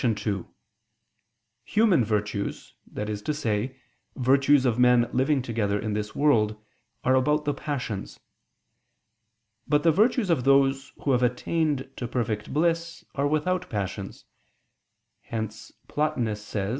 2: 0.15 0.51
Human 1.63 2.03
virtues, 2.03 2.73
that 2.91 3.07
is 3.07 3.21
to 3.21 3.35
say, 3.35 3.77
virtues 4.15 4.65
of 4.65 4.79
men 4.79 5.07
living 5.13 5.43
together 5.43 5.77
in 5.79 5.93
this 5.93 6.15
world, 6.15 6.59
are 7.03 7.13
about 7.13 7.45
the 7.45 7.53
passions. 7.53 8.19
But 9.67 9.83
the 9.83 9.91
virtues 9.91 10.31
of 10.31 10.43
those 10.43 10.91
who 11.03 11.11
have 11.11 11.21
attained 11.21 11.87
to 11.97 12.07
perfect 12.07 12.51
bliss 12.51 13.05
are 13.13 13.27
without 13.27 13.69
passions. 13.69 14.25
Hence 15.21 15.71
Plotinus 15.87 16.43
says 16.43 16.69
(Cf. 16.69 16.69